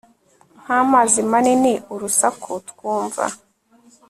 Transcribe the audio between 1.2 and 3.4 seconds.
manini urusaku twumva